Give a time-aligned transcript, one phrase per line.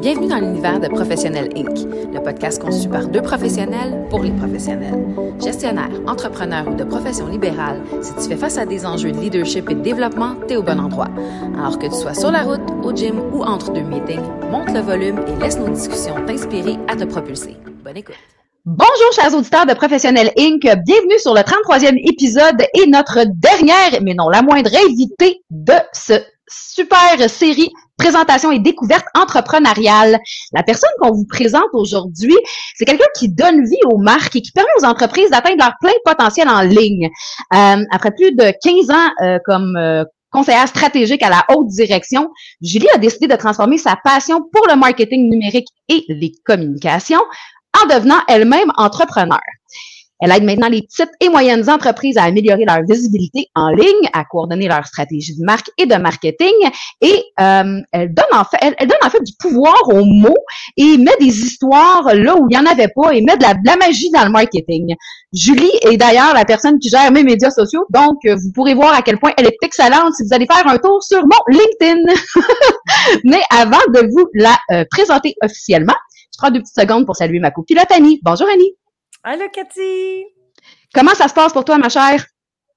[0.00, 1.76] Bienvenue dans l'univers de Professionnel Inc.,
[2.12, 5.04] le podcast conçu par deux professionnels pour les professionnels.
[5.42, 9.68] Gestionnaire, entrepreneur ou de profession libérale, si tu fais face à des enjeux de leadership
[9.70, 11.08] et de développement, t'es au bon endroit.
[11.58, 14.20] Alors que tu sois sur la route, au gym ou entre deux meetings,
[14.50, 17.56] monte le volume et laisse nos discussions t'inspirer à te propulser.
[17.82, 18.14] Bonne écoute.
[18.64, 20.60] Bonjour, chers auditeurs de Professionnel Inc.
[20.60, 26.14] Bienvenue sur le 33e épisode et notre dernière, mais non la moindre invitée de ce
[26.48, 30.18] super série présentation et découverte entrepreneuriale.
[30.52, 32.36] La personne qu'on vous présente aujourd'hui,
[32.76, 35.92] c'est quelqu'un qui donne vie aux marques et qui permet aux entreprises d'atteindre leur plein
[36.04, 37.08] potentiel en ligne.
[37.54, 42.28] Euh, après plus de 15 ans euh, comme euh, conseillère stratégique à la haute direction,
[42.60, 47.22] Julie a décidé de transformer sa passion pour le marketing numérique et les communications
[47.82, 49.40] en devenant elle-même entrepreneur.
[50.20, 54.24] Elle aide maintenant les petites et moyennes entreprises à améliorer leur visibilité en ligne, à
[54.24, 56.54] coordonner leur stratégie de marque et de marketing.
[57.02, 60.34] Et euh, elle donne en fait, elle, donne en fait du pouvoir aux mots
[60.76, 63.76] et met des histoires là où il n'y en avait pas et met de la,
[63.76, 64.94] magie dans le marketing.
[65.34, 68.94] Julie est d'ailleurs la personne qui gère mes médias sociaux, donc euh, vous pourrez voir
[68.94, 72.00] à quel point elle est excellente si vous allez faire un tour sur mon LinkedIn.
[73.24, 75.94] Mais avant de vous la euh, présenter officiellement,
[76.32, 78.18] je prends deux petites secondes pour saluer ma copilote Annie.
[78.22, 78.72] Bonjour Annie.
[79.28, 80.24] Allô, Cathy!
[80.94, 82.24] Comment ça se passe pour toi, ma chère?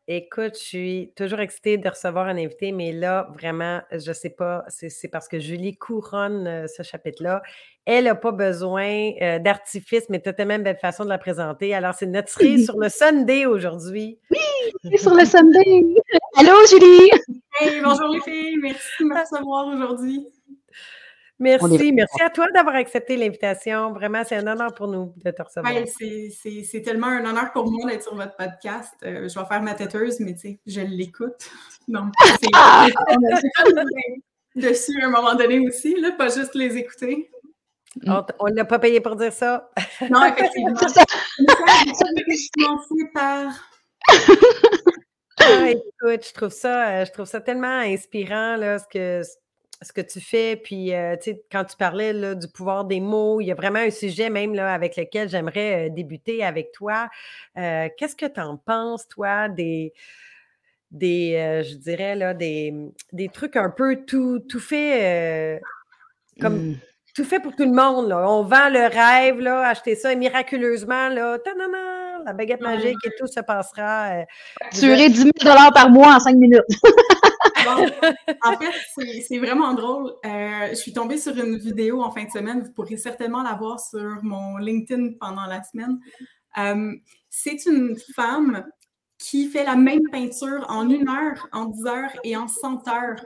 [0.08, 4.32] Écoute, je suis toujours excitée de recevoir un invité, mais là, vraiment, je ne sais
[4.32, 7.44] pas, c'est parce que Julie couronne euh, ce chapitre-là.
[7.86, 11.20] Elle n'a pas besoin euh, d'artifice, mais tu as tellement une belle façon de la
[11.20, 11.76] présenter.
[11.76, 14.18] Alors, c'est notre série sur le Sunday aujourd'hui.
[14.32, 15.84] Oui, sur le Sunday.
[16.36, 17.12] Allô, Julie!
[17.60, 20.26] Hey, bonjour les filles, merci de me recevoir aujourd'hui.
[21.42, 23.94] Merci, merci à toi d'avoir accepté l'invitation.
[23.94, 25.74] Vraiment, c'est un honneur pour nous de te recevoir.
[25.88, 28.94] c'est tellement un honneur pour moi d'être sur votre podcast.
[29.04, 31.50] Euh, je vais faire ma têteuse, mais tu sais, je l'écoute.
[31.88, 32.50] Donc, c'est
[34.56, 37.32] dessus à un moment donné aussi, là, pas juste les écouter.
[38.06, 39.70] On ne l'a pas payé pour dire ça.
[40.10, 40.74] Non, effectivement.
[43.14, 43.54] par...
[45.42, 49.22] Ah, écoute, je trouve ça, euh, je trouve ça tellement inspirant, là, ce que
[49.82, 50.56] ce que tu fais.
[50.56, 53.56] Puis, euh, tu sais, quand tu parlais là, du pouvoir des mots, il y a
[53.56, 57.10] vraiment un sujet même là, avec lequel j'aimerais euh, débuter avec toi.
[57.58, 59.94] Euh, qu'est-ce que tu en penses, toi, des,
[60.92, 62.74] des je dirais, là, des,
[63.14, 65.62] des trucs un peu tout, tout fait
[66.42, 66.72] comme.
[66.72, 66.78] Mmh.
[67.16, 68.08] Tout fait pour tout le monde.
[68.08, 68.24] Là?
[68.30, 71.38] On vend le rêve, là, acheter ça miraculeusement, là,
[72.30, 74.24] la baguette magique et tout se passera.
[74.72, 75.32] tu aurais 10 000
[75.74, 76.62] par mois en 5 minutes.
[78.44, 80.14] en fait, c'est vraiment drôle.
[80.26, 82.62] Euh, je suis tombée sur une vidéo en fin de semaine.
[82.64, 86.00] Vous pourrez certainement la voir sur mon LinkedIn pendant la semaine.
[86.58, 86.94] Euh,
[87.30, 88.66] c'est une femme
[89.18, 93.26] qui fait la même peinture en une heure, en 10 heures et en 100 heures.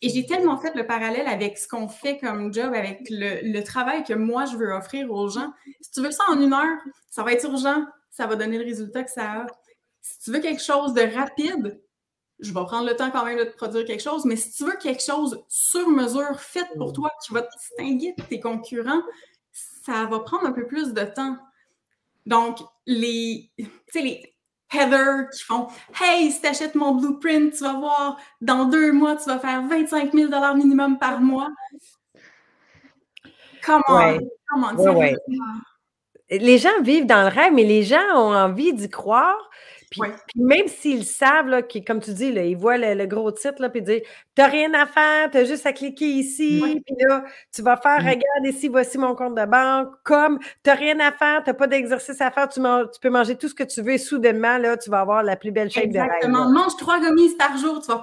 [0.00, 3.64] Et j'ai tellement fait le parallèle avec ce qu'on fait comme job, avec le, le,
[3.64, 5.52] travail que moi, je veux offrir aux gens.
[5.80, 6.78] Si tu veux ça en une heure,
[7.10, 9.46] ça va être urgent, ça va donner le résultat que ça a.
[10.00, 11.80] Si tu veux quelque chose de rapide,
[12.38, 14.64] je vais prendre le temps quand même de te produire quelque chose, mais si tu
[14.64, 16.92] veux quelque chose sur mesure, fait pour mm.
[16.92, 19.02] toi, qui va te distinguer de tes concurrents,
[19.52, 21.36] ça va prendre un peu plus de temps.
[22.26, 23.50] Donc, les,
[23.94, 24.34] les
[24.72, 25.68] Heather qui font
[26.00, 29.62] Hey, si tu achètes mon blueprint, tu vas voir, dans deux mois, tu vas faire
[29.66, 31.50] 25 000 minimum par mois.
[33.64, 34.18] Comment?
[34.48, 34.74] Comment?
[36.32, 39.50] Les gens vivent dans le rêve, mais les gens ont envie d'y croire.
[39.92, 40.00] Puis,
[40.36, 43.80] même s'ils savent, là, comme tu dis, là, ils voient le, gros titre, là, puis
[43.80, 44.02] ils disent
[44.34, 48.08] T'as rien à faire, t'as juste à cliquer ici, puis là, tu vas faire, mmh.
[48.08, 52.18] regarde ici, voici mon compte de banque, comme t'as rien à faire, t'as pas d'exercice
[52.22, 54.88] à faire, tu, tu, peux manger tout ce que tu veux, et soudainement, là, tu
[54.88, 56.08] vas avoir la plus belle shape de rêve.
[56.16, 56.50] Exactement.
[56.50, 58.00] Mange trois gommises par jour, tu vas,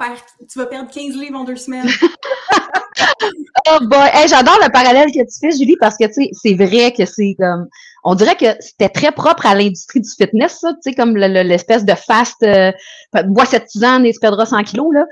[0.48, 1.90] tu vas perdre 15 livres en deux semaines.
[3.72, 4.10] oh boy!
[4.28, 7.36] J'adore le parallèle que tu fais, Julie, parce que, tu sais, c'est vrai que c'est
[7.40, 7.68] comme
[8.04, 11.86] on dirait que c'était très propre à l'industrie du fitness, ça, tu sais, comme l'espèce
[11.86, 12.72] de fast, euh,
[13.26, 15.06] bois cette tisane et tu perdras 100 kilos, là.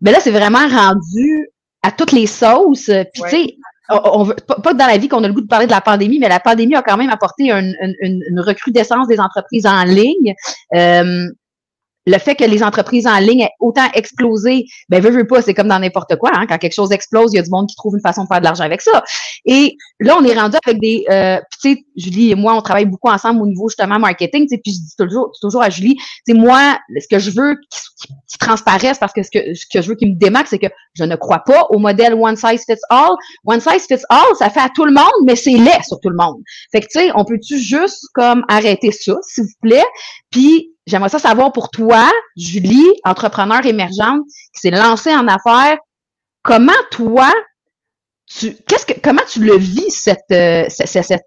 [0.00, 1.48] Mais là, c'est vraiment rendu
[1.82, 2.90] à toutes les sauces.
[3.12, 3.56] Puis, tu sais,
[3.90, 6.18] on, veut, pas, dans la vie qu'on a le goût de parler de la pandémie,
[6.18, 10.34] mais la pandémie a quand même apporté une, une, recrudescence des entreprises en ligne.
[10.74, 11.28] Euh,
[12.06, 15.54] le fait que les entreprises en ligne aient autant explosé, ben veux, veux pas, c'est
[15.54, 16.30] comme dans n'importe quoi.
[16.34, 16.46] Hein?
[16.48, 18.40] Quand quelque chose explose, il y a du monde qui trouve une façon de faire
[18.40, 19.04] de l'argent avec ça.
[19.44, 22.86] Et là, on est rendu avec des, euh, tu sais, Julie et moi, on travaille
[22.86, 24.48] beaucoup ensemble au niveau justement marketing.
[24.48, 25.96] Puis je dis toujours, toujours à Julie,
[26.26, 29.80] c'est moi, ce que je veux qui, qui, transparaisse, parce que ce que, ce que
[29.80, 32.64] je veux qui me démarque, c'est que je ne crois pas au modèle one size
[32.66, 33.14] fits all.
[33.44, 36.10] One size fits all, ça fait à tout le monde, mais c'est laid sur tout
[36.10, 36.42] le monde.
[36.72, 39.84] Fait que tu sais, on peut-tu juste comme arrêter ça, s'il vous plaît,
[40.30, 45.78] puis J'aimerais ça savoir pour toi, Julie, entrepreneur émergente, qui s'est lancée en affaires,
[46.42, 47.32] comment toi,
[48.26, 51.22] tu, qu'est-ce que, comment tu le vis, cette, euh, cette,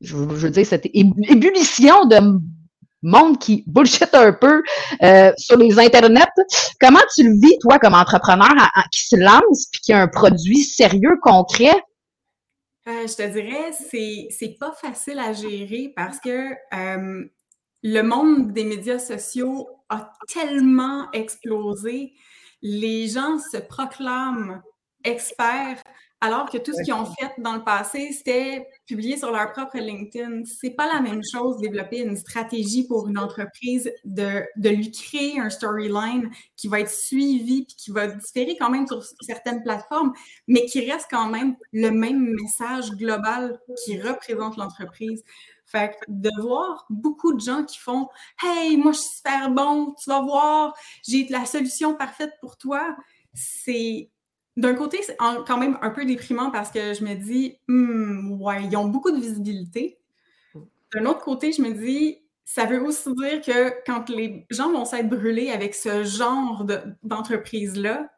[0.00, 2.18] je, veux dire, cette ébullition de
[3.02, 4.62] monde qui bullshit un peu
[5.02, 6.24] euh, sur les internets?
[6.80, 8.54] Comment tu le vis, toi, comme entrepreneur
[8.90, 11.80] qui se lance puis qui a un produit sérieux, concret?
[12.86, 16.50] Euh, je te dirais, c'est, c'est pas facile à gérer parce que
[17.84, 22.14] le monde des médias sociaux a tellement explosé.
[22.62, 24.62] Les gens se proclament
[25.04, 25.82] experts
[26.22, 29.76] alors que tout ce qu'ils ont fait dans le passé, c'était publier sur leur propre
[29.76, 30.44] LinkedIn.
[30.46, 35.38] C'est pas la même chose développer une stratégie pour une entreprise, de, de lui créer
[35.38, 40.14] un storyline qui va être suivi puis qui va différer quand même sur certaines plateformes,
[40.48, 45.22] mais qui reste quand même le même message global qui représente l'entreprise.
[45.74, 48.08] Fait de voir beaucoup de gens qui font
[48.40, 50.72] Hey, moi je suis super bon, tu vas voir,
[51.04, 52.96] j'ai la solution parfaite pour toi.
[53.32, 54.08] C'est
[54.56, 58.64] d'un côté, c'est quand même un peu déprimant parce que je me dis, hmm, ouais,
[58.64, 59.98] ils ont beaucoup de visibilité.
[60.94, 64.84] D'un autre côté, je me dis, ça veut aussi dire que quand les gens vont
[64.84, 66.64] s'être brûlés avec ce genre
[67.02, 68.08] d'entreprise-là,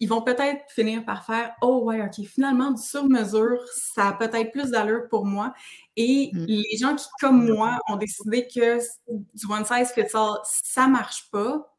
[0.00, 4.52] ils vont peut-être finir par faire Oh, ouais, OK, finalement, du sur-mesure, ça a peut-être
[4.52, 5.52] plus d'allure pour moi.
[5.96, 6.44] Et mm.
[6.46, 11.30] les gens qui, comme moi, ont décidé que du one size fits all, ça marche
[11.30, 11.74] pas,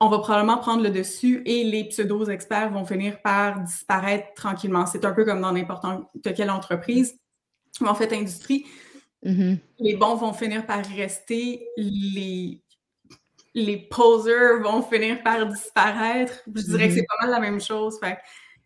[0.00, 4.86] on va probablement prendre le dessus et les pseudo-experts vont finir par disparaître tranquillement.
[4.86, 5.86] C'est un peu comme dans n'importe
[6.36, 7.18] quelle entreprise
[7.80, 8.66] ou en fait industrie.
[9.24, 9.58] Mm-hmm.
[9.78, 12.62] Les bons vont finir par rester, les,
[13.54, 16.42] les posers vont finir par disparaître.
[16.54, 17.20] Je dirais que c'est mm-hmm.
[17.20, 17.98] pas mal la même chose.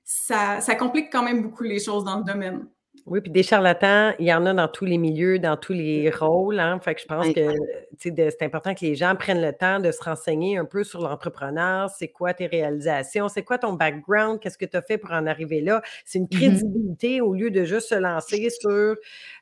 [0.05, 2.67] ça, ça complique quand même beaucoup les choses dans le domaine.
[3.07, 6.11] Oui, puis des charlatans, il y en a dans tous les milieux, dans tous les
[6.11, 6.61] rôles.
[6.61, 6.79] Hein.
[6.81, 7.55] Fait que je pense que
[7.99, 11.89] c'est important que les gens prennent le temps de se renseigner un peu sur l'entrepreneur.
[11.91, 13.29] C'est quoi tes réalisations?
[13.29, 14.39] C'est quoi ton background?
[14.41, 15.83] Qu'est-ce que tu as fait pour en arriver là?
[16.05, 18.95] C'est une mmh crédibilité au lieu de juste se lancer sur euh,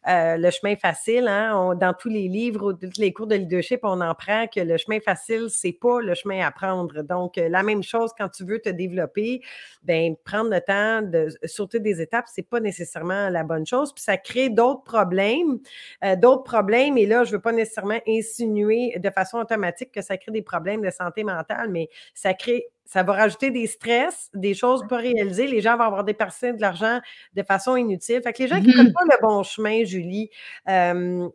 [0.04, 1.26] le chemin facile.
[1.28, 1.74] Hein.
[1.74, 5.00] dans tous les livres, tous les cours de leadership, on en prend que le chemin
[5.00, 7.02] facile, c'est pas le chemin à prendre.
[7.02, 9.42] Donc, euh, la même chose quand tu veux te développer,
[9.82, 14.04] ben prendre le temps de sauter des étapes, c'est pas nécessairement la bonne chose, puis
[14.04, 15.58] ça crée d'autres problèmes,
[16.04, 20.02] euh, d'autres problèmes, et là, je ne veux pas nécessairement insinuer de façon automatique que
[20.02, 24.30] ça crée des problèmes de santé mentale, mais ça crée ça va rajouter des stress,
[24.32, 25.46] des choses pas réalisées.
[25.46, 27.00] Les gens vont avoir dépensé de l'argent
[27.34, 28.22] de façon inutile.
[28.22, 28.92] Fait que les gens qui ne prennent mm-hmm.
[28.94, 30.30] pas le bon chemin, Julie,
[30.70, 31.28] euh,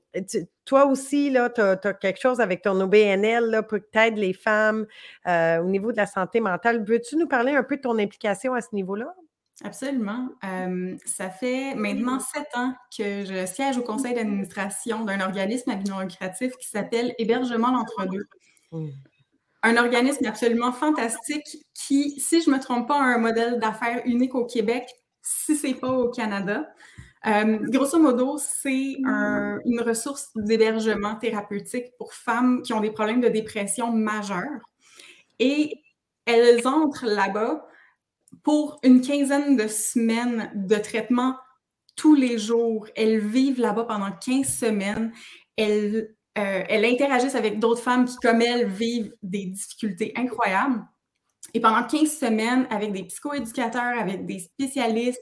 [0.66, 4.88] toi aussi, tu as, quelque chose avec ton OBNL là, pour que tu les femmes
[5.28, 6.84] euh, au niveau de la santé mentale.
[6.88, 9.14] Veux-tu nous parler un peu de ton implication à ce niveau-là?
[9.64, 10.30] Absolument.
[11.06, 15.88] ça fait maintenant sept ans que je siège au conseil d'administration d'un organisme à but
[15.90, 18.28] non lucratif qui s'appelle Hébergement l'Entre-deux.
[19.62, 24.02] Un organisme absolument fantastique qui, si je ne me trompe pas, a un modèle d'affaires
[24.06, 24.90] unique au Québec,
[25.22, 26.68] si ce n'est pas au Canada.
[27.24, 33.92] grosso modo, c'est une ressource d'hébergement thérapeutique pour femmes qui ont des problèmes de dépression
[33.92, 34.72] majeurs.
[35.40, 35.80] Et
[36.26, 37.68] elles entrent là-bas
[38.42, 41.36] pour une quinzaine de semaines de traitement
[41.96, 42.88] tous les jours.
[42.96, 45.14] Elles vivent là-bas pendant 15 semaines.
[45.58, 50.84] Elles, euh, elles interagissent avec d'autres femmes qui, comme elles, vivent des difficultés incroyables.
[51.54, 55.22] Et pendant 15 semaines, avec des psychoéducateurs, avec des spécialistes,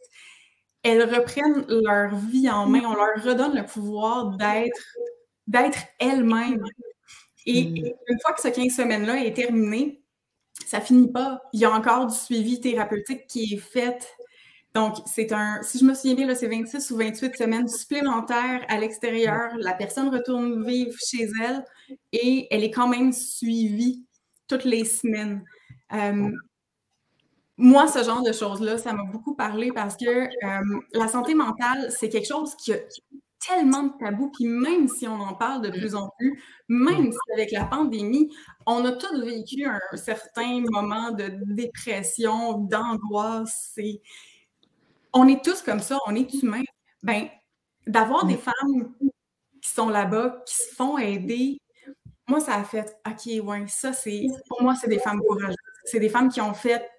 [0.84, 2.82] elles reprennent leur vie en main.
[2.86, 4.96] On leur redonne le pouvoir d'être,
[5.48, 6.64] d'être elles-mêmes.
[7.46, 7.76] Et mm.
[8.08, 10.01] une fois que ce 15 semaines-là est terminé,
[10.72, 11.42] ça finit pas.
[11.52, 14.16] Il y a encore du suivi thérapeutique qui est fait.
[14.74, 18.80] Donc, c'est un, si je me souviens bien, c'est 26 ou 28 semaines supplémentaires à
[18.80, 19.52] l'extérieur.
[19.58, 21.66] La personne retourne vivre chez elle
[22.14, 24.06] et elle est quand même suivie
[24.48, 25.44] toutes les semaines.
[25.92, 26.32] Euh,
[27.58, 31.92] moi, ce genre de choses-là, ça m'a beaucoup parlé parce que euh, la santé mentale,
[31.92, 32.78] c'est quelque chose qui a
[33.46, 35.80] tellement de tabous, puis même si on en parle de mm.
[35.80, 37.12] plus en plus, même mm.
[37.12, 38.34] si avec la pandémie,
[38.66, 43.78] on a tous vécu un certain moment de dépression, d'angoisse.
[45.14, 46.64] On est tous comme ça, on est humains.
[47.04, 47.28] Ben,
[47.88, 48.40] d'avoir des mm.
[48.40, 48.94] femmes
[49.62, 51.60] qui sont là-bas, qui se font aider,
[52.28, 54.28] moi, ça a fait OK, ouais, ça, c'est.
[54.48, 55.56] Pour moi, c'est des femmes courageuses.
[55.84, 56.90] C'est des femmes qui ont fait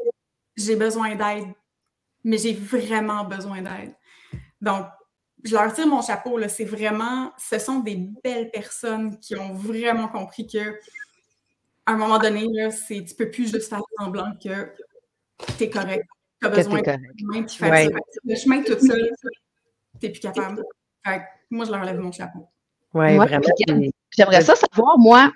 [0.57, 1.47] j'ai besoin d'aide,
[2.25, 3.95] mais j'ai vraiment besoin d'aide.
[4.61, 4.87] Donc,
[5.45, 6.39] je leur tire mon chapeau.
[6.49, 10.79] C'est vraiment, ce sont des belles personnes qui ont vraiment compris que
[11.85, 14.73] à un moment donné, là, tu ne peux plus juste faire semblant que
[15.59, 16.07] tu es correct.
[16.41, 17.99] Tu as besoin de chemin, puis faire ça.
[18.25, 19.11] Le chemin tout seul,
[20.01, 20.63] tu n'es plus capable.
[21.51, 22.49] moi, je leur lève mon chapeau.
[22.95, 23.45] Oui, vraiment.
[24.11, 25.33] J'aimerais ça savoir, moi,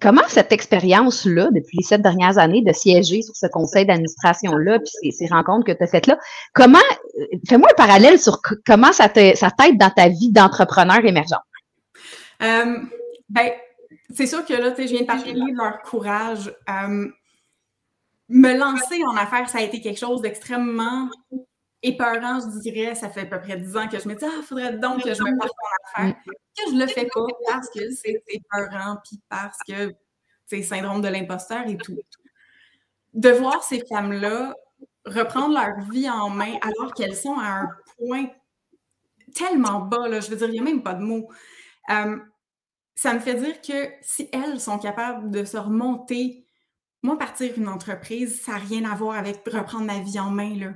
[0.00, 5.12] comment cette expérience-là, depuis les sept dernières années, de siéger sur ce conseil d'administration-là, puis
[5.12, 6.18] ces, rencontres que tu as faites-là,
[6.52, 6.78] comment,
[7.48, 11.40] fais-moi un parallèle sur comment ça t'aide dans ta vie d'entrepreneur émergent?
[12.42, 12.76] Euh,
[13.28, 13.50] ben,
[14.12, 16.54] c'est sûr que là, je viens de parler de leur courage.
[16.68, 17.08] Euh,
[18.28, 21.08] me lancer en affaires, ça a été quelque chose d'extrêmement
[21.84, 22.94] épeurant, je dirais.
[22.94, 25.02] Ça fait à peu près dix ans que je me dis, ah, il faudrait donc
[25.02, 26.16] que je me fasse en affaires.
[26.24, 29.94] Que je le fais pas parce que c'est épeurant, puis parce que
[30.46, 31.96] c'est syndrome de l'imposteur et tout.
[33.12, 34.54] De voir ces femmes-là
[35.06, 38.26] reprendre leur vie en main alors qu'elles sont à un point
[39.34, 41.28] tellement bas, là, je veux dire, il n'y a même pas de mots.
[41.90, 42.16] Euh,
[42.94, 46.46] ça me fait dire que si elles sont capables de se remonter,
[47.02, 50.74] moi, partir une entreprise, ça n'a rien à voir avec reprendre ma vie en main.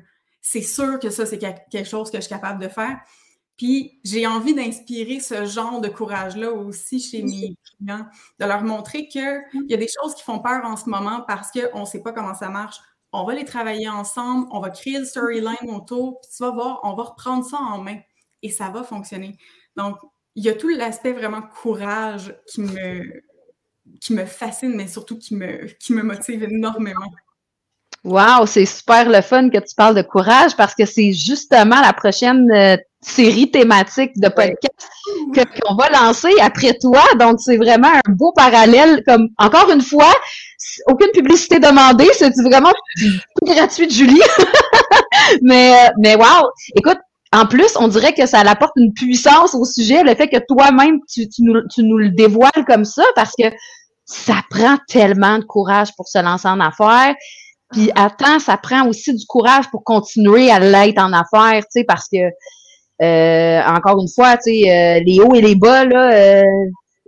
[0.50, 2.98] C'est sûr que ça, c'est quelque chose que je suis capable de faire.
[3.58, 8.06] Puis j'ai envie d'inspirer ce genre de courage-là aussi chez mes clients,
[8.40, 11.50] de leur montrer qu'il y a des choses qui font peur en ce moment parce
[11.52, 12.76] qu'on ne sait pas comment ça marche.
[13.12, 16.80] On va les travailler ensemble, on va créer le storyline autour, puis tu vas voir,
[16.82, 17.98] on va reprendre ça en main
[18.42, 19.36] et ça va fonctionner.
[19.76, 19.98] Donc,
[20.34, 23.22] il y a tout l'aspect vraiment courage qui me,
[24.00, 27.10] qui me fascine, mais surtout qui me, qui me motive énormément.
[28.04, 31.92] Wow, c'est super le fun que tu parles de courage parce que c'est justement la
[31.92, 34.88] prochaine euh, série thématique de podcast
[35.34, 37.02] qu'on va lancer après toi.
[37.18, 39.02] Donc, c'est vraiment un beau parallèle.
[39.04, 40.12] Comme encore une fois,
[40.86, 42.72] aucune publicité demandée, c'est vraiment
[43.42, 44.20] gratuit, Julie.
[45.42, 46.50] mais, euh, mais wow!
[46.76, 46.98] Écoute,
[47.32, 51.00] en plus, on dirait que ça apporte une puissance au sujet, le fait que toi-même,
[51.12, 53.44] tu, tu, nous, tu nous le dévoiles comme ça, parce que
[54.06, 57.14] ça prend tellement de courage pour se lancer en affaires.
[57.72, 61.84] Puis attends, ça prend aussi du courage pour continuer à l'être en affaires, tu sais,
[61.84, 62.18] parce que
[63.00, 66.44] euh, encore une fois, tu sais, euh, les hauts et les bas, là, euh,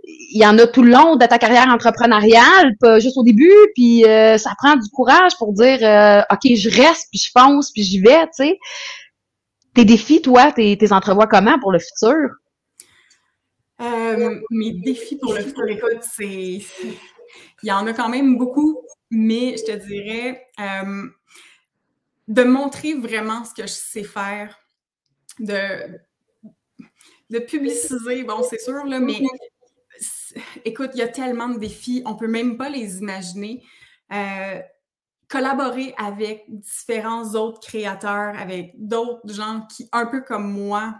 [0.03, 3.53] il y en a tout le long de ta carrière entrepreneuriale, pas juste au début,
[3.75, 5.79] puis ça prend du courage pour dire
[6.31, 8.59] OK, je reste, puis je fonce, puis j'y vais, tu sais.
[9.73, 12.29] Tes défis, toi, tes, tes entrevois comment pour le futur?
[14.51, 16.61] mes défis pour le futur, écoute, c'est.
[17.63, 20.47] Il y en a quand même beaucoup, mais je te dirais
[22.27, 24.57] de montrer vraiment ce que je sais faire,
[25.39, 25.99] de,
[27.29, 29.19] de publiciser, bon, c'est sûr, là, mais
[30.65, 33.63] écoute, il y a tellement de défis, on ne peut même pas les imaginer.
[34.13, 34.59] Euh,
[35.29, 40.95] collaborer avec différents autres créateurs, avec d'autres gens qui, un peu comme moi,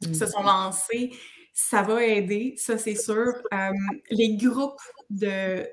[0.00, 0.28] se mm.
[0.28, 1.12] sont lancés,
[1.52, 3.32] ça va aider, ça c'est sûr.
[3.52, 3.70] Euh,
[4.10, 5.66] les groupes de,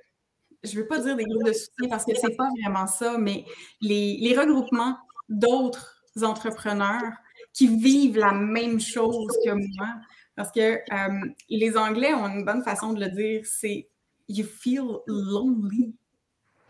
[0.64, 2.88] je ne veux pas dire des groupes de soutien parce que ce n'est pas vraiment
[2.88, 3.46] ça, mais
[3.82, 4.98] les, les regroupements
[5.30, 7.12] d'autres entrepreneurs
[7.54, 9.88] qui vivent la même chose que moi.
[10.36, 13.90] Parce que euh, les Anglais ont une bonne façon de le dire, c'est
[14.28, 15.96] you feel lonely.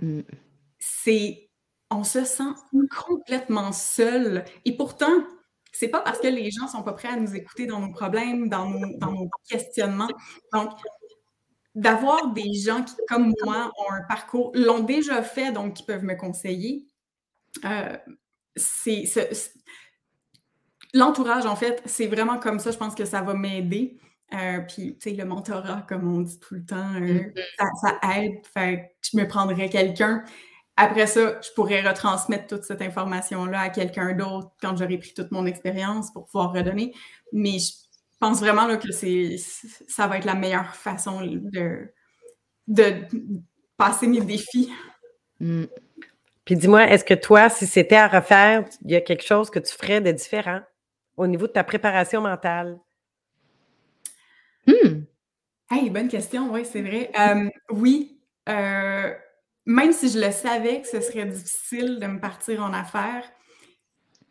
[0.01, 0.21] Mm.
[0.79, 1.49] C'est
[1.89, 2.53] on se sent
[3.05, 4.43] complètement seul.
[4.65, 5.23] Et pourtant,
[5.71, 8.49] c'est pas parce que les gens sont pas prêts à nous écouter dans nos problèmes,
[8.49, 10.09] dans nos, dans nos questionnements.
[10.51, 10.71] Donc,
[11.75, 16.03] d'avoir des gens qui, comme moi, ont un parcours, l'ont déjà fait, donc qui peuvent
[16.03, 16.87] me conseiller,
[17.65, 17.97] euh,
[18.55, 19.05] c'est
[20.93, 23.97] l'entourage, en fait, c'est vraiment comme ça, je pense que ça va m'aider.
[24.33, 27.67] Euh, puis, tu sais, le mentorat, comme on dit tout le temps, euh, mm-hmm.
[27.81, 28.45] ça, aide.
[28.53, 30.23] Fait je me prendrais quelqu'un.
[30.75, 35.31] Après ça, je pourrais retransmettre toute cette information-là à quelqu'un d'autre quand j'aurai pris toute
[35.31, 36.93] mon expérience pour pouvoir redonner.
[37.31, 37.71] Mais je
[38.23, 39.35] pense vraiment là, que c'est,
[39.87, 41.91] ça va être la meilleure façon de,
[42.67, 42.93] de
[43.77, 44.71] passer mes défis.
[45.39, 45.65] Mm.
[46.45, 49.59] Puis dis-moi, est-ce que toi, si c'était à refaire, il y a quelque chose que
[49.59, 50.61] tu ferais de différent?
[51.17, 52.79] au niveau de ta préparation mentale?
[54.67, 55.03] Hmm.
[55.69, 57.11] Hey, bonne question, oui, c'est vrai.
[57.19, 59.13] Euh, oui, euh,
[59.65, 63.29] même si je le savais que ce serait difficile de me partir en affaires,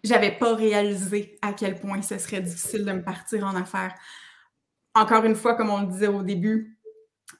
[0.05, 3.95] j'avais pas réalisé à quel point ce serait difficile de me partir en affaires.
[4.95, 6.79] Encore une fois, comme on le disait au début,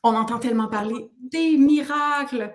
[0.03, 2.55] on entend tellement parler des miracles,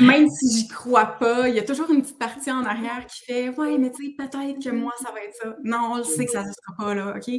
[0.00, 3.24] Même si j'y crois pas, il y a toujours une petite partie en arrière qui
[3.24, 5.56] fait Ouais, mais tu sais, peut-être que moi, ça va être ça.
[5.64, 7.30] Non, je sais que ça ne sera pas là, OK?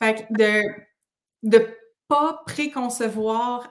[0.00, 0.62] Fait que de
[1.44, 1.58] ne
[2.08, 3.70] pas préconcevoir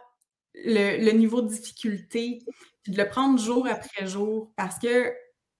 [0.55, 2.39] le, niveau de difficulté,
[2.83, 5.13] puis de le prendre jour après jour, parce que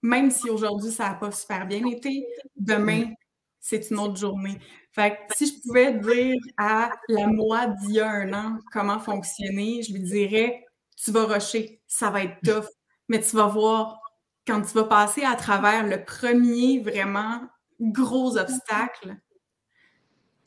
[0.08, 3.12] même si aujourd'hui, ça n'a pas super bien été, demain,
[3.60, 4.58] c'est une autre journée.
[4.94, 9.00] Fait que si je pouvais dire à la moi d'il y a un an comment
[9.00, 10.64] fonctionner, je lui dirais
[10.96, 12.68] tu vas rusher, ça va être tough,
[13.10, 14.00] mais tu vas voir
[14.48, 17.42] quand tu vas passer à travers le premier vraiment
[17.80, 19.18] gros obstacle,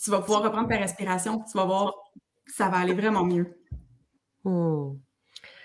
[0.03, 1.95] tu vas pouvoir reprendre ta respiration, tu vas voir,
[2.47, 3.57] ça va aller vraiment mieux.
[4.43, 4.97] Hmm.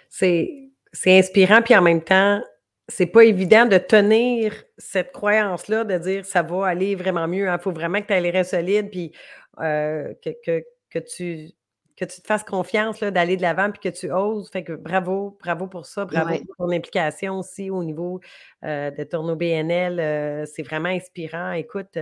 [0.10, 0.70] C'est
[1.08, 2.42] inspirant, puis en même temps,
[2.88, 7.46] c'est pas évident de tenir cette croyance-là, de dire ça va aller vraiment mieux.
[7.46, 7.58] Il hein.
[7.58, 9.12] faut vraiment que tu aies les reins solides, puis
[9.60, 10.30] euh, que,
[10.92, 11.50] que, tu,
[11.98, 14.50] que tu te fasses confiance d'aller de l'avant, puis que tu oses.
[14.51, 18.20] Fait que bravo, bravo pour ça, bravo pour ton implication aussi au niveau
[18.63, 20.00] euh, de ton OBNL.
[20.00, 21.54] Euh, c'est vraiment inspirant.
[21.54, 21.98] Écoute,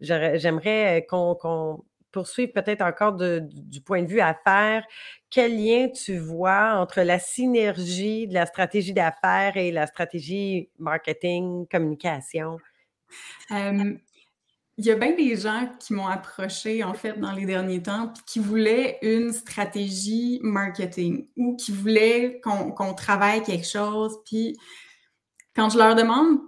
[0.00, 4.84] j'aimerais qu'on poursuive peut-être encore du point de vue affaires
[5.30, 11.66] quel lien tu vois entre la synergie de la stratégie d'affaires et la stratégie marketing,
[11.70, 12.58] communication?
[13.50, 18.12] il y a bien des gens qui m'ont approché, en fait, dans les derniers temps,
[18.14, 24.16] puis qui voulaient une stratégie marketing ou qui voulaient qu'on travaille quelque chose.
[24.24, 24.56] Puis
[25.56, 26.38] quand je leur demande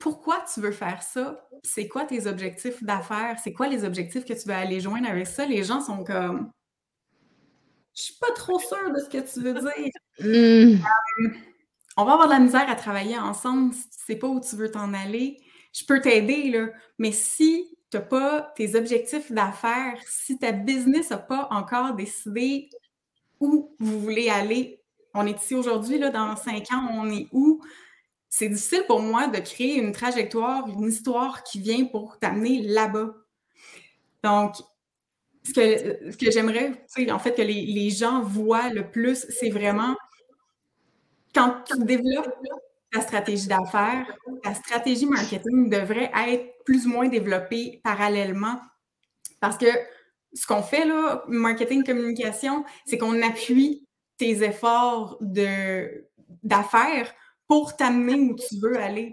[0.00, 4.32] pourquoi tu veux faire ça, c'est quoi tes objectifs d'affaires, c'est quoi les objectifs que
[4.32, 6.50] tu veux aller joindre avec ça, les gens sont comme
[7.94, 9.92] je suis pas trop sûre de ce que tu veux dire.
[10.20, 10.82] Hmm.
[11.24, 11.28] Euh,
[11.96, 14.56] on va avoir de la misère à travailler ensemble si tu sais pas où tu
[14.56, 15.38] veux t'en aller.
[15.74, 21.10] Je peux t'aider, là, mais si tu n'as pas tes objectifs d'affaires, si ta business
[21.10, 22.70] n'a pas encore décidé
[23.38, 24.80] où vous voulez aller,
[25.14, 27.60] on est ici aujourd'hui, là, dans cinq ans, on est où?
[28.32, 33.12] C'est difficile pour moi de créer une trajectoire, une histoire qui vient pour t'amener là-bas.
[34.22, 34.54] Donc,
[35.44, 39.96] ce que, j'aimerais, en fait, que les, gens voient le plus, c'est vraiment
[41.34, 42.32] quand tu développes
[42.92, 44.06] ta stratégie d'affaires,
[44.42, 48.60] ta stratégie marketing devrait être plus ou moins développée parallèlement.
[49.40, 49.66] Parce que
[50.34, 53.86] ce qu'on fait, là, marketing communication, c'est qu'on appuie
[54.18, 55.18] tes efforts
[56.42, 57.12] d'affaires
[57.50, 59.12] pour t'amener où tu veux aller.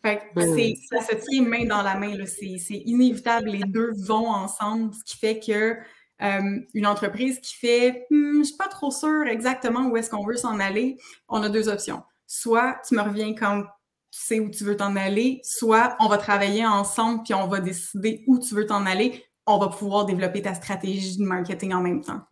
[0.00, 2.14] Fait ça se tient main dans la main.
[2.24, 3.50] C'est inévitable.
[3.50, 5.76] Les deux vont ensemble, ce qui fait que
[6.22, 10.08] euh, une entreprise qui fait hm, je ne suis pas trop sûre exactement où est-ce
[10.08, 10.96] qu'on veut s'en aller,
[11.28, 12.02] on a deux options.
[12.26, 13.64] Soit tu me reviens quand
[14.10, 17.60] tu sais où tu veux t'en aller, soit on va travailler ensemble puis on va
[17.60, 19.22] décider où tu veux t'en aller.
[19.46, 22.22] On va pouvoir développer ta stratégie de marketing en même temps.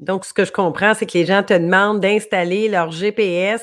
[0.00, 3.62] Donc, ce que je comprends, c'est que les gens te demandent d'installer leur GPS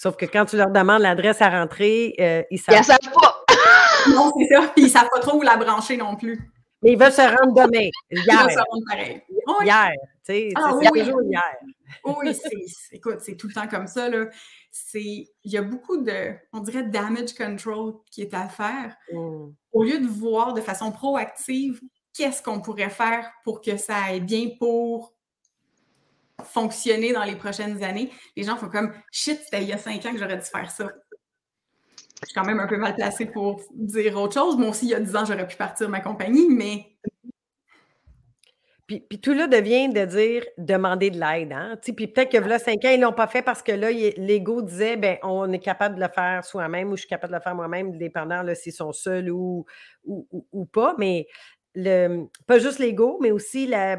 [0.00, 2.78] Sauf que quand tu leur demandes l'adresse à rentrer, euh, ils savent.
[2.78, 3.44] Ils savent pas.
[4.08, 4.72] non, c'est ça.
[4.74, 6.40] Puis ils savent pas trop où la brancher non plus.
[6.80, 7.90] Mais ils veulent se rendre demain.
[8.10, 8.24] Hier.
[8.26, 9.22] Ils veulent se rendre pareil.
[9.60, 9.90] Hier.
[10.24, 11.42] Tu sais, ah c'est toujours hier.
[12.06, 12.34] oui,
[12.92, 14.08] écoute, c'est tout le temps comme ça.
[14.08, 14.24] Là.
[14.94, 18.96] Il y a beaucoup de, on dirait, damage control qui est à faire.
[19.12, 19.48] Mm.
[19.72, 21.78] Au lieu de voir de façon proactive
[22.14, 25.12] qu'est-ce qu'on pourrait faire pour que ça aille bien pour
[26.44, 30.04] fonctionner dans les prochaines années, les gens font comme shit, c'était il y a cinq
[30.06, 30.88] ans que j'aurais dû faire ça.
[32.22, 34.56] Je suis quand même un peu mal placée pour dire autre chose.
[34.56, 36.86] Moi aussi, il y a dix ans, j'aurais pu partir ma compagnie, mais.
[38.86, 41.52] Puis, tout là devient de dire demander de l'aide.
[41.52, 41.78] Hein?
[41.80, 44.62] Puis peut-être que là, cinq ans, ils ne l'ont pas fait parce que là, l'ego
[44.62, 47.42] disait ben on est capable de le faire soi-même ou je suis capable de le
[47.42, 49.64] faire moi-même, dépendant s'ils sont seuls ou,
[50.04, 50.96] ou, ou, pas.
[50.98, 51.28] Mais
[51.74, 53.96] le, pas juste l'ego, mais aussi la,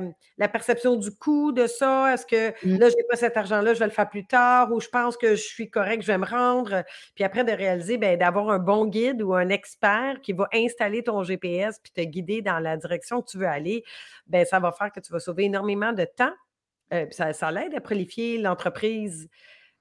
[0.52, 2.14] perception du coût de ça.
[2.14, 2.78] Est-ce que mmh.
[2.78, 5.16] là, je n'ai pas cet argent-là, je vais le faire plus tard, ou je pense
[5.16, 6.84] que je suis correct, je vais me rendre.
[7.16, 11.04] Puis après, de réaliser, ben, d'avoir un bon guide ou un expert qui va installer
[11.04, 13.84] ton GPS puis te guider dans la direction que tu veux aller,
[14.28, 16.34] ben, ça va faire que tu vas sauver énormément de temps.
[16.94, 19.30] Euh, ça, ça l'aide à prolifier l'entreprise.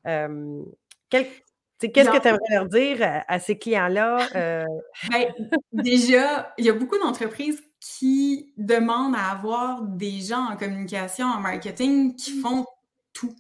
[0.04, 4.28] Qu'est-ce que tu aimerais leur dire à, ces clients-là?
[4.36, 4.64] Euh?
[5.10, 5.32] Ben,
[5.72, 11.40] déjà, il y a beaucoup d'entreprises qui demandent à avoir des gens en communication, en
[11.40, 12.42] marketing qui mmh.
[12.42, 12.66] font
[13.12, 13.34] tout.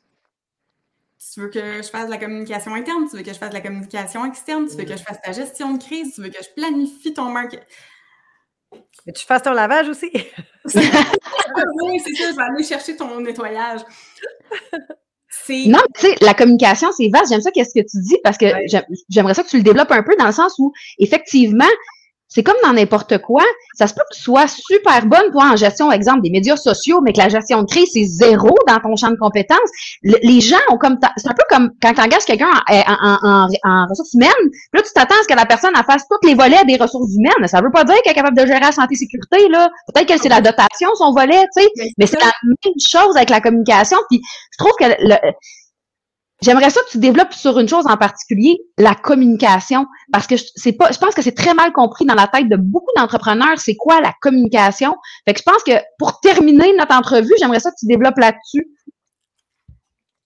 [1.32, 4.24] Tu veux que je fasse la communication interne, tu veux que je fasse la communication
[4.24, 7.12] externe, tu veux que je fasse ta gestion de crise, tu veux que je planifie
[7.12, 7.66] ton marketing.
[9.06, 10.10] Et tu fasses ton lavage aussi.
[10.64, 13.80] oui, c'est ça, je vais aller chercher ton nettoyage.
[15.66, 17.30] Non, tu sais, la communication, c'est vaste.
[17.30, 18.46] J'aime ça, qu'est-ce que tu dis, parce que
[19.08, 21.64] j'aimerais ça que tu le développes un peu dans le sens où, effectivement,
[22.30, 23.42] c'est comme dans n'importe quoi.
[23.74, 27.00] Ça se peut que tu sois super bonne, toi, en gestion, exemple, des médias sociaux,
[27.02, 29.58] mais que la gestion de crise, c'est zéro dans ton champ de compétences.
[30.02, 34.14] les gens ont comme, c'est un peu comme quand tu engages quelqu'un en, en, ressources
[34.14, 34.30] humaines,
[34.72, 37.12] là, tu t'attends à ce que la personne elle fasse tous les volets des ressources
[37.14, 37.48] humaines.
[37.48, 39.68] Ça veut pas dire qu'elle est capable de gérer la santé sécurité, là.
[39.92, 41.68] Peut-être que c'est la dotation, son volet, tu sais.
[41.98, 43.98] Mais c'est la même chose avec la communication.
[44.08, 44.20] Puis,
[44.52, 45.16] je trouve que le,
[46.42, 50.72] J'aimerais ça que tu développes sur une chose en particulier, la communication, parce que c'est
[50.72, 53.76] pas, je pense que c'est très mal compris dans la tête de beaucoup d'entrepreneurs, c'est
[53.76, 54.96] quoi la communication?
[55.26, 58.66] Fait que je pense que pour terminer notre entrevue, j'aimerais ça que tu développes là-dessus.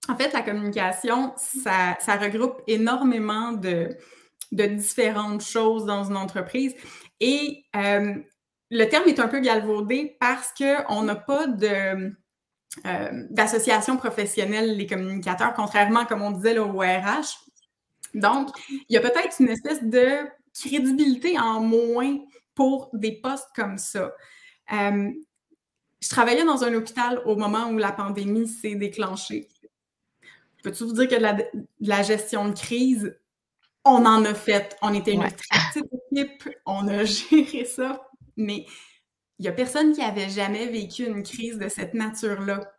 [0.07, 3.97] En fait, la communication, ça, regroupe énormément de,
[4.51, 6.75] de, différentes choses dans une entreprise.
[7.19, 8.13] Et euh,
[8.69, 12.13] le terme est un peu galvaudé parce qu'on n'a pas de
[12.83, 17.39] d'associations professionnelles, les communicateurs, contrairement, comme on disait, au RH.
[18.13, 22.17] Donc, il y a peut-être une espèce de crédibilité en moins
[22.53, 24.11] pour des postes comme ça.
[24.69, 29.47] je travaillais dans un hôpital au moment où la pandémie s'est déclenchée.
[30.63, 31.45] Peux-tu vous dire que de
[31.81, 33.15] la, gestion de crise,
[33.83, 34.75] on en a fait.
[34.81, 38.65] On était une petite équipe, on a géré ça, mais
[39.39, 42.71] il n'y a personne qui avait jamais vécu une crise de cette nature-là.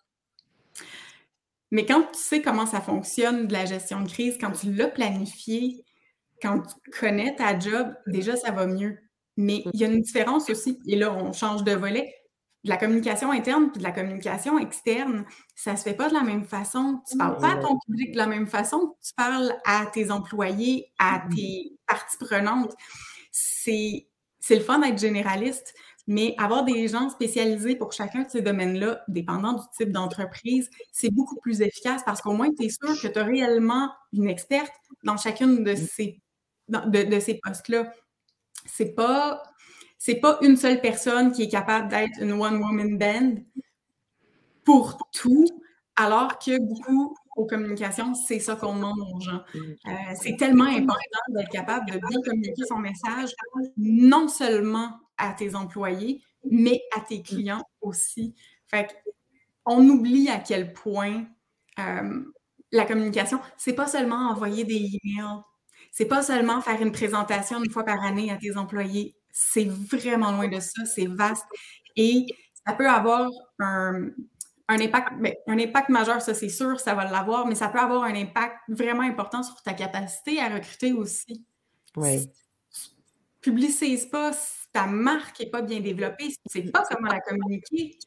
[1.71, 4.89] Mais quand tu sais comment ça fonctionne de la gestion de crise, quand tu l'as
[4.89, 5.85] planifié,
[6.41, 8.99] quand tu connais ta job, déjà ça va mieux.
[9.37, 12.15] Mais il y a une différence aussi, et là on change de volet,
[12.65, 16.15] de la communication interne puis de la communication externe, ça ne se fait pas de
[16.15, 17.01] la même façon.
[17.09, 20.11] Tu ne parles pas à ton public de la même façon, tu parles à tes
[20.11, 21.35] employés, à mm-hmm.
[21.35, 22.75] tes parties prenantes.
[23.31, 24.07] C'est
[24.51, 25.75] le fun d'être généraliste,
[26.07, 31.11] mais avoir des gens spécialisés pour chacun de ces domaines-là, dépendant du type d'entreprise, c'est
[31.11, 34.73] beaucoup plus efficace parce qu'au moins, tu es sûr que tu as réellement une experte
[35.03, 35.77] dans chacune de mm.
[35.77, 36.21] ces,
[36.69, 37.93] de, ces postes-là.
[38.67, 39.43] C'est pas,
[39.99, 43.35] c'est pas une seule personne qui est capable d'être une one-woman band
[44.65, 45.47] pour tout,
[45.97, 49.43] alors que beaucoup aux communications, c'est ça qu'on demande aux gens.
[49.55, 49.91] Euh,
[50.21, 53.31] c'est tellement important d'être capable de bien communiquer son message,
[53.77, 58.35] non seulement à tes employés, mais à tes clients aussi.
[58.67, 59.03] Fait
[59.65, 61.25] on oublie à quel point
[61.79, 62.25] euh,
[62.73, 65.41] la communication, c'est pas seulement envoyer des emails,
[65.93, 69.17] c'est pas seulement faire une présentation une fois par année à tes employés.
[69.33, 71.45] C'est vraiment loin de ça, c'est vaste
[71.97, 72.27] et
[72.67, 74.11] ça peut avoir un,
[74.69, 78.05] impact, ben, un impact majeur, ça c'est sûr, ça va l'avoir, mais ça peut avoir
[78.05, 81.45] un impact vraiment important sur ta capacité à recruter aussi.
[81.97, 82.29] Oui.
[82.71, 82.91] Si
[83.41, 84.33] tu pas,
[84.77, 87.99] ta marque n'est pas bien développée, tu ne sais pas comment la communiquer,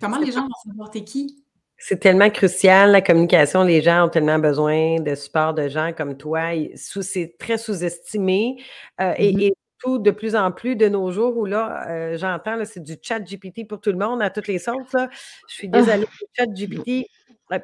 [0.00, 1.44] comment les gens vont savoir t'es qui?
[1.76, 3.62] C'est tellement crucial, la communication.
[3.62, 6.52] Les gens ont tellement besoin de support de gens comme toi.
[6.74, 8.62] C'est très sous-estimé.
[9.00, 9.42] Euh, mm-hmm.
[9.42, 12.96] et, tout de plus en plus de nos jours où là, euh, j'entends, c'est du
[13.00, 14.94] chat GPT pour tout le monde à toutes les sauces.
[15.48, 15.78] Je suis ah.
[15.78, 17.06] désolée, le chat GPT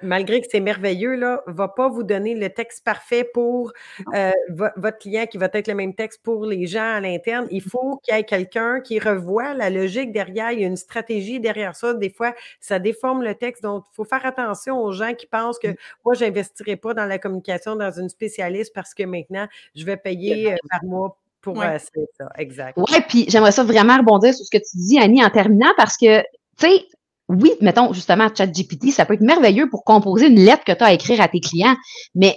[0.03, 3.73] malgré que c'est merveilleux, ne va pas vous donner le texte parfait pour
[4.15, 4.33] euh,
[4.77, 7.47] votre client qui va être le même texte pour les gens à l'interne.
[7.51, 10.53] Il faut qu'il y ait quelqu'un qui revoie la logique derrière.
[10.53, 11.95] Il y a une stratégie derrière ça.
[11.95, 13.63] Des fois, ça déforme le texte.
[13.63, 15.69] Donc, il faut faire attention aux gens qui pensent que
[16.05, 19.97] moi, je n'investirai pas dans la communication dans une spécialiste parce que maintenant, je vais
[19.97, 22.29] payer euh, par mois pour euh, ça.
[22.39, 22.77] Exact.
[22.77, 25.97] Oui, puis j'aimerais ça vraiment rebondir sur ce que tu dis, Annie, en terminant, parce
[25.97, 26.27] que, tu
[26.59, 26.87] sais,
[27.29, 30.89] oui, mettons justement ChatGPT, ça peut être merveilleux pour composer une lettre que tu as
[30.89, 31.77] à écrire à tes clients,
[32.15, 32.37] mais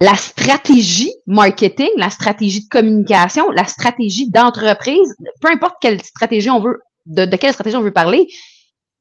[0.00, 6.60] la stratégie marketing, la stratégie de communication, la stratégie d'entreprise, peu importe quelle stratégie on
[6.60, 8.26] veut, de, quelle stratégie on veut parler,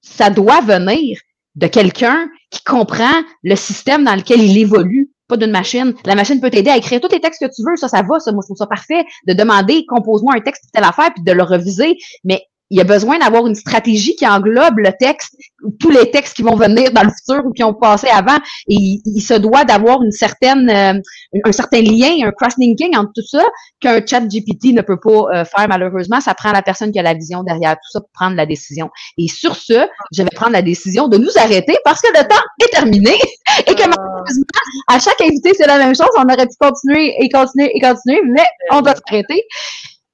[0.01, 1.19] ça doit venir
[1.55, 5.95] de quelqu'un qui comprend le système dans lequel il évolue, pas d'une machine.
[6.05, 8.19] La machine peut t'aider à écrire tous les textes que tu veux, ça, ça va,
[8.19, 11.23] ça, moi, je trouve ça parfait, de demander, compose-moi un texte pour telle affaire, puis
[11.23, 15.35] de le reviser, mais il y a besoin d'avoir une stratégie qui englobe le texte,
[15.81, 18.37] tous les textes qui vont venir dans le futur ou qui ont passé avant.
[18.69, 21.01] Et il, se doit d'avoir une certaine, euh,
[21.43, 23.43] un certain lien, un cross-linking entre tout ça
[23.81, 26.21] qu'un chat GPT ne peut pas euh, faire malheureusement.
[26.21, 28.89] Ça prend la personne qui a la vision derrière tout ça pour prendre la décision.
[29.17, 32.43] Et sur ce, je vais prendre la décision de nous arrêter parce que le temps
[32.63, 33.15] est terminé
[33.67, 34.45] et que malheureusement,
[34.87, 36.07] à chaque invité, c'est la même chose.
[36.17, 39.43] On aurait pu continuer et continuer et continuer, mais on doit s'arrêter.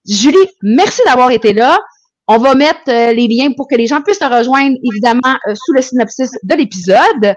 [0.09, 1.79] Julie, merci d'avoir été là.
[2.27, 5.55] On va mettre euh, les liens pour que les gens puissent te rejoindre, évidemment, euh,
[5.55, 7.35] sous le synopsis de l'épisode.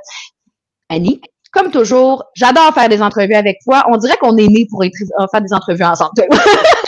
[0.88, 1.20] Annie,
[1.52, 3.84] comme toujours, j'adore faire des entrevues avec toi.
[3.88, 4.88] On dirait qu'on est nés pour euh,
[5.30, 6.12] faire des entrevues ensemble.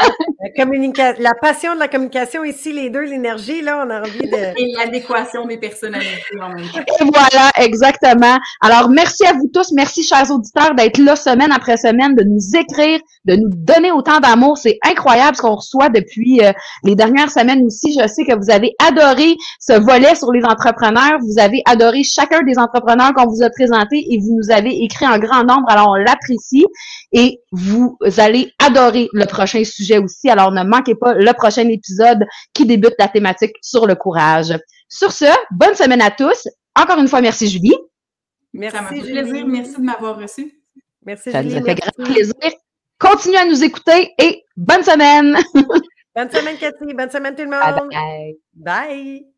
[0.57, 4.61] la, la passion de la communication ici, les deux, l'énergie, là, on a envie de...
[4.61, 6.81] Et l'adéquation des personnalités en même temps.
[6.81, 8.38] Et voilà, exactement.
[8.61, 9.73] Alors, merci à vous tous.
[9.73, 14.21] Merci, chers auditeurs, d'être là semaine après semaine, de nous écrire, de nous donner autant
[14.21, 14.59] d'amour.
[14.59, 16.53] C'est incroyable ce qu'on reçoit depuis euh,
[16.85, 17.99] les dernières semaines aussi.
[17.99, 21.19] Je sais que vous avez adoré ce volet sur les entrepreneurs.
[21.21, 25.07] Vous avez adoré chacun des entrepreneurs qu'on vous a présentés et vous nous avez écrit
[25.07, 26.67] en grand nombre, alors on l'apprécie
[27.12, 30.28] et vous allez adorer le prochain sujet aussi.
[30.31, 34.55] Alors ne manquez pas le prochain épisode qui débute la thématique sur le courage.
[34.88, 36.48] Sur ce, bonne semaine à tous.
[36.78, 37.76] Encore une fois, merci Julie.
[38.52, 39.46] Merci, Ça plaisir.
[39.46, 40.52] Merci de m'avoir reçu.
[41.05, 42.35] Merci, Ça nous a fait grand plaisir.
[42.98, 45.37] Continuez à nous écouter et bonne semaine.
[46.14, 46.94] bonne semaine, Cathy.
[46.94, 47.88] Bonne semaine, tout le monde.
[47.90, 48.37] bye.
[48.55, 49.32] bye.